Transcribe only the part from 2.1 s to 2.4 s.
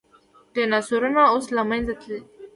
دي